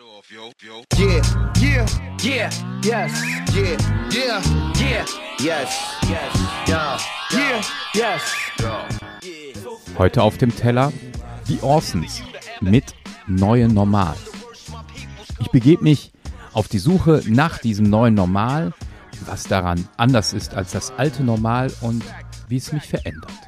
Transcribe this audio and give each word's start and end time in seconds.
Yeah, 0.00 1.22
yeah, 1.60 1.86
yeah, 2.22 2.50
yes, 2.84 3.24
yeah, 3.52 3.76
yeah, 4.12 4.42
yeah, 4.78 5.04
yes, 5.40 5.98
yes, 6.08 6.68
ja, 6.68 6.98
yeah, 7.32 7.60
yes. 7.94 8.22
Heute 9.98 10.22
auf 10.22 10.38
dem 10.38 10.54
Teller 10.54 10.92
die 11.48 11.60
Orsons 11.62 12.22
mit 12.60 12.94
Neue 13.26 13.66
Normal. 13.68 14.14
Ich 15.40 15.50
begebe 15.50 15.82
mich 15.82 16.12
auf 16.52 16.68
die 16.68 16.78
Suche 16.78 17.22
nach 17.26 17.58
diesem 17.58 17.90
neuen 17.90 18.14
Normal, 18.14 18.74
was 19.26 19.44
daran 19.44 19.88
anders 19.96 20.32
ist 20.32 20.54
als 20.54 20.70
das 20.70 20.92
alte 20.92 21.24
Normal 21.24 21.72
und 21.80 22.04
wie 22.46 22.58
es 22.58 22.70
mich 22.70 22.84
verändert. 22.84 23.47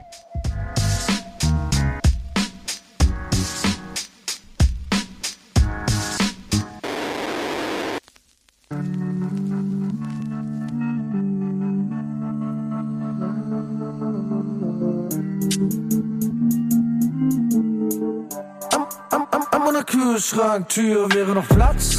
Kühlschranktür 20.21 21.09
wäre 21.15 21.33
noch 21.33 21.49
Platz 21.49 21.97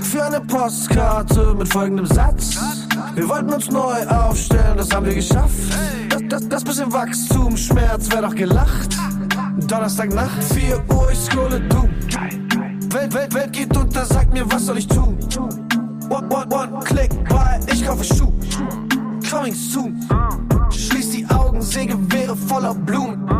für 0.00 0.24
eine 0.24 0.40
Postkarte 0.40 1.54
mit 1.54 1.68
folgendem 1.68 2.06
Satz. 2.06 2.58
Wir 3.14 3.28
wollten 3.28 3.52
uns 3.52 3.70
neu 3.70 4.02
aufstellen, 4.06 4.78
das 4.78 4.90
haben 4.90 5.04
wir 5.04 5.14
geschafft. 5.14 5.52
Das, 6.08 6.22
das, 6.26 6.48
das 6.48 6.64
bisschen 6.64 6.90
Wachstumsschmerz 6.90 8.10
wäre 8.10 8.22
doch 8.22 8.34
gelacht. 8.34 8.96
Donnerstagnacht, 9.68 10.42
4 10.54 10.82
Uhr, 10.88 11.10
ich 11.12 11.18
scrolle 11.18 11.60
du. 11.60 11.82
Welt, 12.94 13.12
Welt, 13.12 13.34
Welt 13.34 13.52
geht 13.52 13.76
unter, 13.76 14.06
sag 14.06 14.32
mir, 14.32 14.50
was 14.50 14.64
soll 14.64 14.78
ich 14.78 14.88
tun? 14.88 15.18
One, 16.08 16.28
one, 16.30 16.46
one, 16.50 16.78
click, 16.82 17.10
buy, 17.28 17.60
ich 17.70 17.84
kaufe 17.84 18.04
Schuh. 18.04 18.32
Coming 19.30 19.54
soon. 19.54 20.00
Schließ 20.70 21.10
die 21.10 21.26
Augen, 21.28 21.60
seh 21.60 21.84
Gewehre 21.84 22.34
voller 22.34 22.72
Blumen. 22.72 23.39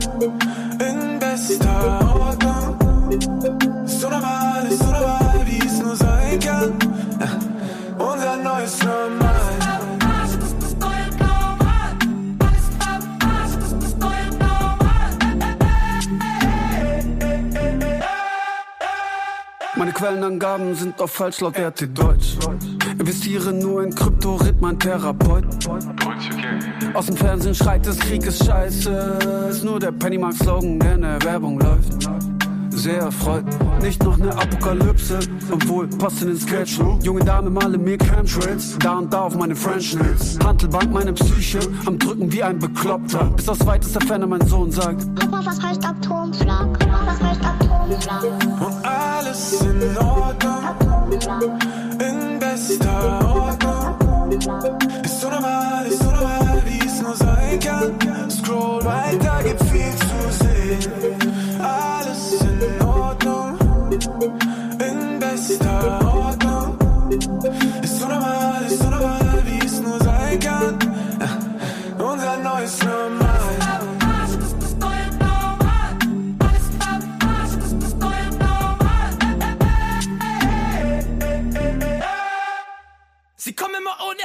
Ordnung, 0.00 0.38
in 0.80 1.18
bester 1.18 2.00
Ordnung. 2.14 3.69
Quellenangaben 20.00 20.74
sind 20.74 20.98
auf 20.98 21.10
falsch 21.10 21.42
laut 21.42 21.58
RT 21.58 21.88
Deutsch. 21.92 22.38
Investiere 22.98 23.52
nur 23.52 23.82
in 23.84 23.94
Krypto, 23.94 24.36
ritt 24.36 24.58
mein 24.58 24.78
Therapeut. 24.78 25.44
Aus 26.94 27.04
dem 27.04 27.18
Fernsehen 27.18 27.54
schreit 27.54 27.86
es, 27.86 27.98
Krieg 27.98 28.24
ist 28.24 28.42
scheiße. 28.46 29.48
Ist 29.50 29.62
nur 29.62 29.78
der 29.78 29.92
Pennymark-Slogan, 29.92 30.80
der 30.80 30.94
in 30.94 31.02
der 31.02 31.22
Werbung 31.22 31.60
läuft. 31.60 32.39
Sehr 32.80 33.02
erfreut, 33.02 33.44
nicht 33.82 34.02
noch 34.04 34.16
ne 34.16 34.30
Apokalypse, 34.34 35.18
obwohl 35.50 35.86
passt 35.86 36.22
in 36.22 36.28
den 36.28 36.40
Sketch. 36.40 36.78
Junge 37.02 37.22
Dame 37.22 37.50
male 37.50 37.76
mir 37.76 37.98
Chemtrails, 37.98 38.78
da 38.78 38.96
und 38.96 39.12
da 39.12 39.20
auf 39.24 39.36
meine 39.36 39.54
French 39.54 39.94
Nails. 39.96 40.38
Handelbank 40.42 40.90
meine 40.90 41.12
Psyche, 41.12 41.58
am 41.84 41.98
Drücken 41.98 42.32
wie 42.32 42.42
ein 42.42 42.58
Bekloppter. 42.58 43.24
Bis 43.36 43.50
aus 43.50 43.66
weitester 43.66 44.00
Ferne 44.00 44.26
mein 44.26 44.46
Sohn 44.46 44.72
sagt, 44.72 45.14
Papa, 45.14 45.42
was 45.44 45.62
heißt 45.62 45.84
Atomschlag? 45.84 46.78
Papa, 46.78 47.02
was 47.04 47.20
heißt 47.22 47.40
Atomschlag? 47.44 48.22
und 48.60 48.86
alles 48.86 49.60
in 49.60 49.98
Ordnung, 49.98 51.12
in 52.00 52.38
bester 52.38 53.20
Ordnung. 53.28 54.40
Ist 55.04 55.20
so 55.20 55.28
normal, 55.28 55.86
ist 55.86 55.98
so 56.02 56.10
normal, 56.10 56.62
wie 56.64 56.86
es 56.86 57.02
nur 57.02 57.14
sein 57.14 57.60
kann. 57.60 58.30
Scroll 58.30 58.82
weiter, 58.86 59.42
gibt 59.44 59.62
viel 59.64 59.92
zu 59.96 60.44
sehen. 60.44 61.16
Alles 61.60 61.99
in 65.62 65.99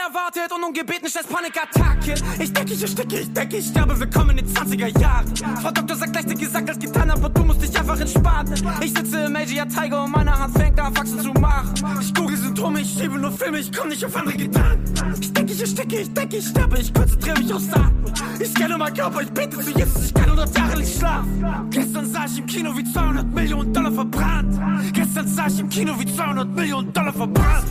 unerwartet 0.06 0.52
und 0.52 0.64
ungebeten 0.64 1.10
stellt 1.10 1.28
Panikattacke. 1.30 2.16
Ich 2.40 2.54
denke, 2.54 2.74
ich 2.74 2.82
ersticke, 2.82 3.20
ich 3.20 3.34
denke, 3.34 3.58
ich 3.58 3.68
sterbe, 3.68 4.00
willkommen 4.00 4.38
in 4.38 4.46
den 4.46 4.54
20er 4.54 5.00
Jahren. 5.00 5.36
Frau 5.62 5.72
Doktor 5.72 5.96
sagt 5.96 6.14
gleich, 6.14 6.26
gesagt 6.26 6.70
als 6.70 6.80
getan, 6.80 7.12
aber 7.12 7.30
du 7.30 7.44
musst 7.44 7.62
dich 7.62 7.78
einfach 7.78 8.00
entspannen. 8.00 8.54
Ich 8.82 8.94
sitze 8.94 9.22
im 9.22 9.34
Major 9.34 9.68
Tiger 9.68 10.04
und 10.04 10.12
meine 10.12 10.38
Hand 10.38 10.58
fängt 10.58 10.80
an, 10.80 10.96
Wachsen 10.96 11.20
zu 11.20 11.32
machen. 11.34 11.74
Ich 12.02 12.14
google 12.14 12.38
Symptome, 12.38 12.82
ich 12.82 12.94
schiebe 12.94 13.18
nur 13.18 13.32
Filme, 13.32 13.60
ich 13.60 13.72
komme 13.72 13.90
nicht 13.90 14.06
auf 14.06 14.16
andere 14.16 14.38
Gedanken. 14.38 15.16
Ich 15.20 15.34
denke, 15.34 15.54
ich 15.54 15.62
ersticke, 15.62 16.00
ich 16.02 16.14
denke, 16.14 16.38
ich 16.38 16.48
sterbe, 16.48 16.80
ich 16.80 16.94
konzentriere 16.94 17.40
mich 17.40 17.54
aufs 17.54 17.74
Atmen. 17.74 18.14
Ich 18.40 18.50
scanne 18.50 18.78
meinen 18.78 18.96
Körper, 18.96 19.22
ich 19.22 19.32
bete 19.32 19.60
zu 19.60 19.72
Jesus, 19.72 20.06
ich 20.06 20.14
kann 20.14 20.26
100 20.26 20.58
Jahre 20.58 20.78
nicht 20.78 20.98
schlafen. 20.98 21.70
Gestern 21.72 22.06
sah 22.12 22.26
ich 22.26 22.38
im 22.40 22.46
Kino 22.46 22.78
wie 22.78 22.84
200 22.84 23.34
Millionen 23.34 23.74
Dollar 23.74 23.92
verbrannt. 23.92 24.60
Gestern 24.94 25.28
sah 25.28 25.48
ich 25.48 25.60
im 25.60 25.70
Kino 25.70 25.94
wie 25.98 26.06
200 26.06 26.48
Millionen 26.56 26.94
Dollar 26.94 27.14
verbrannt. 27.14 27.66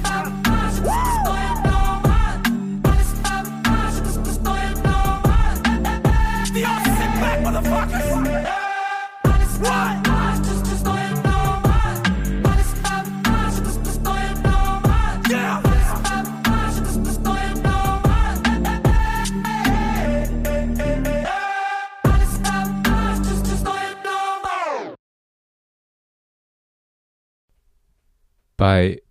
Bei 28.64 29.02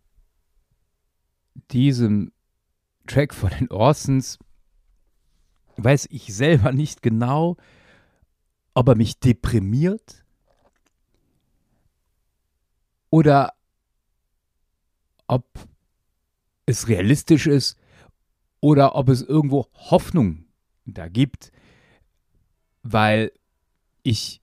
diesem 1.69 2.31
Track 3.05 3.35
von 3.35 3.51
den 3.51 3.69
Orsons 3.69 4.39
weiß 5.77 6.07
ich 6.09 6.33
selber 6.33 6.71
nicht 6.71 7.03
genau, 7.03 7.57
ob 8.73 8.87
er 8.87 8.95
mich 8.95 9.19
deprimiert 9.19 10.25
oder 13.11 13.53
ob 15.27 15.45
es 16.65 16.87
realistisch 16.87 17.45
ist 17.45 17.77
oder 18.59 18.95
ob 18.95 19.07
es 19.07 19.21
irgendwo 19.21 19.67
Hoffnung 19.75 20.45
da 20.85 21.07
gibt, 21.09 21.51
weil 22.81 23.31
ich 24.01 24.42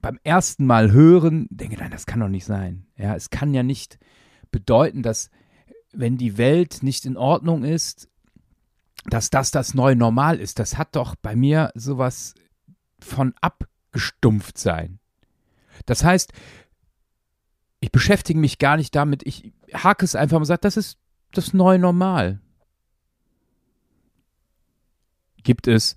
beim 0.00 0.18
ersten 0.22 0.66
Mal 0.66 0.92
hören 0.92 1.46
denke, 1.50 1.76
nein, 1.76 1.90
das 1.90 2.06
kann 2.06 2.20
doch 2.20 2.28
nicht 2.28 2.44
sein. 2.44 2.86
Ja, 2.96 3.14
es 3.14 3.30
kann 3.30 3.54
ja 3.54 3.62
nicht 3.62 3.98
bedeuten, 4.50 5.02
dass 5.02 5.30
wenn 5.92 6.16
die 6.16 6.38
Welt 6.38 6.82
nicht 6.82 7.06
in 7.06 7.16
Ordnung 7.16 7.64
ist, 7.64 8.08
dass 9.06 9.30
das 9.30 9.50
das 9.50 9.74
neue 9.74 9.96
Normal 9.96 10.38
ist. 10.38 10.58
Das 10.58 10.76
hat 10.76 10.94
doch 10.96 11.14
bei 11.16 11.34
mir 11.34 11.70
sowas 11.74 12.34
von 13.00 13.34
abgestumpft 13.40 14.58
sein. 14.58 14.98
Das 15.86 16.04
heißt, 16.04 16.32
ich 17.80 17.92
beschäftige 17.92 18.38
mich 18.38 18.58
gar 18.58 18.76
nicht 18.76 18.94
damit, 18.94 19.22
ich 19.24 19.52
hake 19.72 20.04
es 20.04 20.14
einfach 20.14 20.38
und 20.38 20.44
sage, 20.44 20.60
das 20.62 20.76
ist 20.76 20.98
das 21.32 21.54
neue 21.54 21.78
Normal. 21.78 22.40
Gibt 25.42 25.68
es 25.68 25.94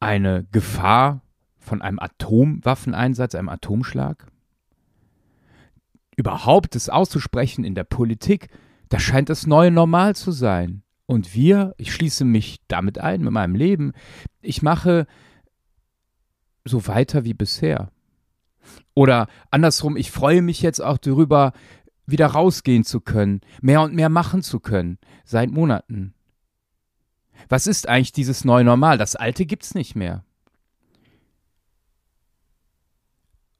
eine 0.00 0.46
Gefahr 0.50 1.23
von 1.64 1.82
einem 1.82 1.98
Atomwaffeneinsatz, 1.98 3.34
einem 3.34 3.48
Atomschlag? 3.48 4.26
Überhaupt 6.16 6.76
es 6.76 6.88
auszusprechen 6.88 7.64
in 7.64 7.74
der 7.74 7.84
Politik, 7.84 8.48
das 8.88 9.02
scheint 9.02 9.28
das 9.28 9.46
neue 9.46 9.70
Normal 9.70 10.14
zu 10.14 10.30
sein. 10.30 10.82
Und 11.06 11.34
wir, 11.34 11.74
ich 11.76 11.92
schließe 11.92 12.24
mich 12.24 12.60
damit 12.68 12.98
ein, 12.98 13.22
mit 13.22 13.32
meinem 13.32 13.54
Leben, 13.54 13.92
ich 14.40 14.62
mache 14.62 15.06
so 16.64 16.86
weiter 16.86 17.24
wie 17.24 17.34
bisher. 17.34 17.90
Oder 18.94 19.26
andersrum, 19.50 19.96
ich 19.96 20.10
freue 20.10 20.40
mich 20.40 20.62
jetzt 20.62 20.80
auch 20.80 20.98
darüber, 20.98 21.52
wieder 22.06 22.26
rausgehen 22.26 22.84
zu 22.84 23.00
können, 23.00 23.40
mehr 23.60 23.82
und 23.82 23.94
mehr 23.94 24.08
machen 24.08 24.42
zu 24.42 24.60
können, 24.60 24.98
seit 25.24 25.50
Monaten. 25.50 26.14
Was 27.48 27.66
ist 27.66 27.88
eigentlich 27.88 28.12
dieses 28.12 28.44
neue 28.44 28.64
Normal? 28.64 28.98
Das 28.98 29.16
alte 29.16 29.46
gibt's 29.46 29.74
nicht 29.74 29.94
mehr. 29.94 30.24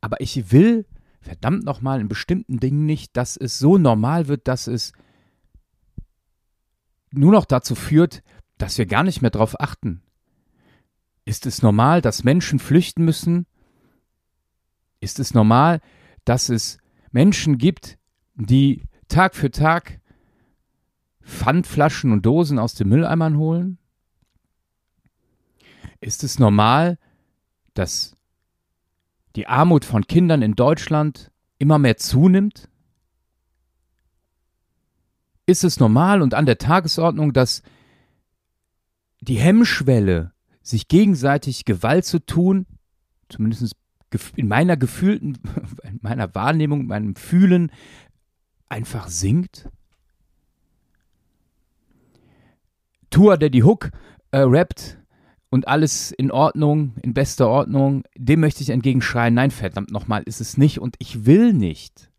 Aber 0.04 0.20
ich 0.20 0.52
will, 0.52 0.84
verdammt 1.22 1.64
nochmal, 1.64 1.98
in 1.98 2.08
bestimmten 2.08 2.60
Dingen 2.60 2.84
nicht, 2.84 3.16
dass 3.16 3.38
es 3.38 3.58
so 3.58 3.78
normal 3.78 4.28
wird, 4.28 4.48
dass 4.48 4.66
es 4.66 4.92
nur 7.10 7.32
noch 7.32 7.46
dazu 7.46 7.74
führt, 7.74 8.22
dass 8.58 8.76
wir 8.76 8.84
gar 8.84 9.02
nicht 9.02 9.22
mehr 9.22 9.30
darauf 9.30 9.58
achten. 9.58 10.02
Ist 11.24 11.46
es 11.46 11.62
normal, 11.62 12.02
dass 12.02 12.22
Menschen 12.22 12.58
flüchten 12.58 13.06
müssen? 13.06 13.46
Ist 15.00 15.18
es 15.20 15.32
normal, 15.32 15.80
dass 16.26 16.50
es 16.50 16.76
Menschen 17.10 17.56
gibt, 17.56 17.96
die 18.34 18.82
Tag 19.08 19.34
für 19.34 19.50
Tag 19.50 20.02
Pfandflaschen 21.22 22.12
und 22.12 22.26
Dosen 22.26 22.58
aus 22.58 22.74
den 22.74 22.90
Mülleimern 22.90 23.38
holen? 23.38 23.78
Ist 26.02 26.24
es 26.24 26.38
normal, 26.38 26.98
dass 27.72 28.14
die 29.36 29.46
Armut 29.46 29.84
von 29.84 30.06
Kindern 30.06 30.42
in 30.42 30.54
Deutschland 30.54 31.30
immer 31.58 31.78
mehr 31.78 31.96
zunimmt? 31.96 32.68
Ist 35.46 35.64
es 35.64 35.78
normal 35.78 36.22
und 36.22 36.34
an 36.34 36.46
der 36.46 36.58
Tagesordnung, 36.58 37.32
dass 37.32 37.62
die 39.20 39.38
Hemmschwelle, 39.38 40.32
sich 40.62 40.88
gegenseitig 40.88 41.64
Gewalt 41.64 42.06
zu 42.06 42.24
tun, 42.24 42.66
zumindest 43.28 43.76
in 44.36 44.48
meiner 44.48 44.76
gefühlten, 44.76 45.38
in 45.82 45.98
meiner 46.00 46.34
Wahrnehmung, 46.34 46.86
meinem 46.86 47.16
Fühlen, 47.16 47.70
einfach 48.68 49.08
sinkt? 49.08 49.68
Tour, 53.10 53.36
der 53.36 53.50
die 53.50 53.62
Hook 53.62 53.90
äh, 54.30 54.38
rappt 54.38 54.98
und 55.54 55.68
alles 55.68 56.10
in 56.10 56.32
Ordnung, 56.32 56.96
in 57.00 57.14
bester 57.14 57.48
Ordnung, 57.48 58.02
dem 58.16 58.40
möchte 58.40 58.64
ich 58.64 58.70
entgegenschreien, 58.70 59.34
nein, 59.34 59.52
verdammt 59.52 59.92
nochmal, 59.92 60.24
ist 60.24 60.40
es 60.40 60.56
nicht 60.56 60.80
und 60.80 60.96
ich 60.98 61.26
will 61.26 61.52
nicht, 61.52 62.10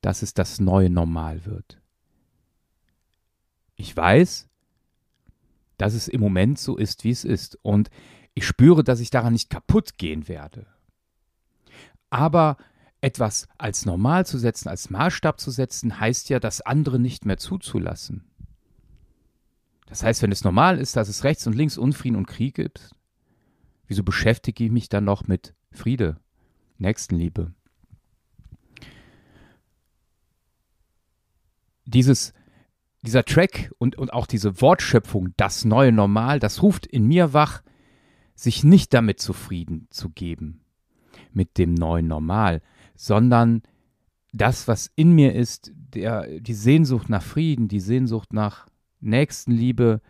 dass 0.00 0.22
es 0.22 0.34
das 0.34 0.58
neue 0.58 0.90
Normal 0.90 1.46
wird. 1.46 1.80
Ich 3.76 3.96
weiß, 3.96 4.48
dass 5.76 5.94
es 5.94 6.08
im 6.08 6.20
Moment 6.20 6.58
so 6.58 6.76
ist, 6.76 7.04
wie 7.04 7.12
es 7.12 7.22
ist 7.22 7.56
und 7.62 7.90
ich 8.34 8.44
spüre, 8.44 8.82
dass 8.82 8.98
ich 8.98 9.10
daran 9.10 9.34
nicht 9.34 9.48
kaputt 9.48 9.98
gehen 9.98 10.26
werde. 10.26 10.66
Aber 12.10 12.56
etwas 13.00 13.46
als 13.56 13.86
normal 13.86 14.26
zu 14.26 14.36
setzen, 14.36 14.68
als 14.68 14.90
Maßstab 14.90 15.38
zu 15.38 15.52
setzen, 15.52 16.00
heißt 16.00 16.28
ja, 16.28 16.40
das 16.40 16.60
andere 16.60 16.98
nicht 16.98 17.24
mehr 17.24 17.38
zuzulassen. 17.38 18.27
Das 19.88 20.02
heißt, 20.02 20.22
wenn 20.22 20.32
es 20.32 20.44
normal 20.44 20.78
ist, 20.78 20.96
dass 20.96 21.08
es 21.08 21.24
rechts 21.24 21.46
und 21.46 21.54
links 21.54 21.78
Unfrieden 21.78 22.16
und 22.16 22.26
Krieg 22.26 22.54
gibt, 22.54 22.90
wieso 23.86 24.02
beschäftige 24.02 24.64
ich 24.64 24.70
mich 24.70 24.88
dann 24.88 25.04
noch 25.04 25.26
mit 25.26 25.54
Friede, 25.72 26.20
Nächstenliebe? 26.76 27.52
Dieses, 31.86 32.34
dieser 33.02 33.24
Track 33.24 33.72
und, 33.78 33.96
und 33.96 34.12
auch 34.12 34.26
diese 34.26 34.60
Wortschöpfung, 34.60 35.32
das 35.38 35.64
neue 35.64 35.90
Normal, 35.90 36.38
das 36.38 36.62
ruft 36.62 36.86
in 36.86 37.06
mir 37.06 37.32
wach, 37.32 37.62
sich 38.34 38.62
nicht 38.62 38.92
damit 38.92 39.20
zufrieden 39.20 39.88
zu 39.90 40.10
geben, 40.10 40.60
mit 41.32 41.56
dem 41.56 41.72
neuen 41.72 42.06
Normal, 42.06 42.60
sondern 42.94 43.62
das, 44.32 44.68
was 44.68 44.90
in 44.94 45.12
mir 45.12 45.34
ist, 45.34 45.72
der, 45.74 46.40
die 46.40 46.54
Sehnsucht 46.54 47.08
nach 47.08 47.22
Frieden, 47.22 47.68
die 47.68 47.80
Sehnsucht 47.80 48.34
nach 48.34 48.66
Nächstenliebe, 49.00 50.00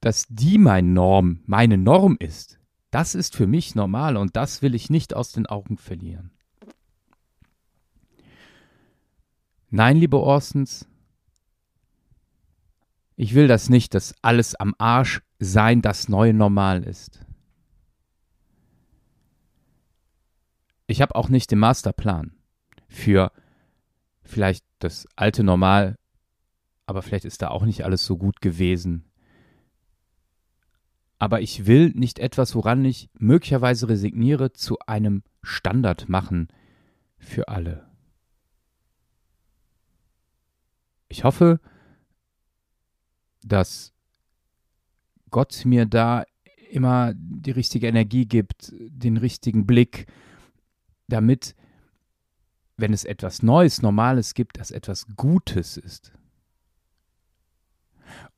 dass 0.00 0.26
die 0.28 0.58
mein 0.58 0.92
Norm, 0.92 1.40
meine 1.46 1.78
Norm 1.78 2.16
ist, 2.18 2.58
das 2.90 3.14
ist 3.14 3.34
für 3.34 3.46
mich 3.46 3.74
normal 3.74 4.16
und 4.16 4.36
das 4.36 4.62
will 4.62 4.74
ich 4.74 4.90
nicht 4.90 5.14
aus 5.14 5.32
den 5.32 5.46
Augen 5.46 5.78
verlieren. 5.78 6.30
Nein, 9.70 9.96
liebe 9.96 10.20
Orsons, 10.20 10.86
ich 13.16 13.34
will 13.34 13.48
das 13.48 13.68
nicht, 13.68 13.94
dass 13.94 14.14
alles 14.22 14.54
am 14.54 14.74
Arsch 14.78 15.22
sein 15.38 15.82
das 15.82 16.08
neue 16.08 16.34
Normal 16.34 16.84
ist. 16.84 17.20
Ich 20.86 21.00
habe 21.00 21.14
auch 21.14 21.28
nicht 21.28 21.50
den 21.50 21.58
Masterplan 21.58 22.32
für 22.88 23.32
vielleicht 24.22 24.64
das 24.78 25.08
alte 25.16 25.42
Normal 25.42 25.96
aber 26.86 27.02
vielleicht 27.02 27.24
ist 27.24 27.42
da 27.42 27.48
auch 27.48 27.64
nicht 27.64 27.84
alles 27.84 28.04
so 28.04 28.16
gut 28.16 28.40
gewesen. 28.40 29.04
Aber 31.18 31.40
ich 31.40 31.66
will 31.66 31.90
nicht 31.90 32.18
etwas, 32.18 32.54
woran 32.54 32.84
ich 32.84 33.08
möglicherweise 33.14 33.88
resigniere, 33.88 34.52
zu 34.52 34.78
einem 34.80 35.22
Standard 35.42 36.08
machen 36.08 36.48
für 37.18 37.48
alle. 37.48 37.88
Ich 41.08 41.24
hoffe, 41.24 41.60
dass 43.42 43.92
Gott 45.30 45.64
mir 45.64 45.86
da 45.86 46.24
immer 46.70 47.12
die 47.14 47.52
richtige 47.52 47.86
Energie 47.86 48.26
gibt, 48.26 48.72
den 48.72 49.16
richtigen 49.16 49.66
Blick, 49.66 50.06
damit, 51.06 51.54
wenn 52.76 52.92
es 52.92 53.04
etwas 53.04 53.42
Neues, 53.42 53.80
Normales 53.80 54.34
gibt, 54.34 54.58
das 54.58 54.70
etwas 54.70 55.06
Gutes 55.16 55.76
ist. 55.76 56.12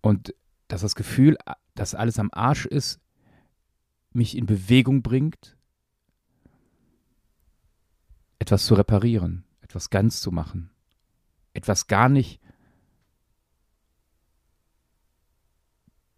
Und 0.00 0.34
dass 0.68 0.80
das 0.80 0.94
Gefühl, 0.94 1.36
dass 1.74 1.94
alles 1.94 2.18
am 2.18 2.30
Arsch 2.32 2.66
ist, 2.66 3.00
mich 4.12 4.36
in 4.36 4.46
Bewegung 4.46 5.02
bringt, 5.02 5.56
etwas 8.38 8.66
zu 8.66 8.74
reparieren, 8.74 9.44
etwas 9.60 9.90
ganz 9.90 10.20
zu 10.20 10.30
machen, 10.30 10.70
etwas 11.52 11.86
gar 11.86 12.08
nicht 12.08 12.40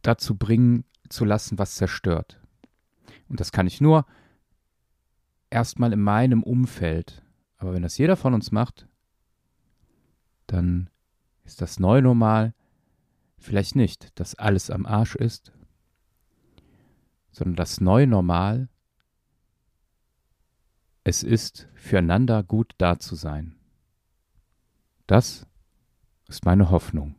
dazu 0.03 0.37
bringen 0.37 0.85
zu 1.09 1.25
lassen, 1.25 1.59
was 1.59 1.75
zerstört. 1.75 2.41
Und 3.29 3.41
das 3.41 3.53
kann 3.53 3.67
ich 3.67 3.81
nur 3.81 4.07
erstmal 5.51 5.93
in 5.93 6.01
meinem 6.01 6.43
Umfeld. 6.43 7.23
Aber 7.57 7.73
wenn 7.73 7.83
das 7.83 7.99
jeder 7.99 8.17
von 8.17 8.35
uns 8.35 8.53
macht, 8.53 8.87
dann 10.47 10.91
ist 11.45 11.61
das 11.61 11.79
neu 11.79 12.01
normal 12.01 12.55
Vielleicht 13.39 13.77
nicht, 13.77 14.19
dass 14.19 14.35
alles 14.35 14.71
am 14.71 14.85
Arsch 14.85 15.15
ist, 15.15 15.53
sondern 17.31 17.57
das 17.57 17.81
neue 17.81 18.07
Normal, 18.07 18.69
es 21.05 21.23
ist, 21.23 21.69
füreinander 21.75 22.43
gut 22.43 22.75
da 22.79 22.99
zu 22.99 23.15
sein. 23.15 23.55
Das 25.07 25.47
ist 26.27 26.45
meine 26.45 26.71
Hoffnung. 26.71 27.15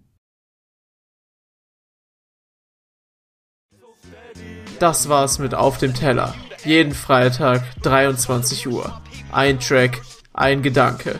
Das 4.80 5.10
war's 5.10 5.40
mit 5.40 5.56
Auf 5.56 5.78
dem 5.80 5.94
Teller. 5.94 6.36
Jeden 6.64 6.94
Freitag 6.94 7.64
23 7.82 8.68
Uhr. 8.68 9.02
Ein 9.32 9.60
Track, 9.60 10.02
ein 10.34 10.62
Gedanke 10.62 11.20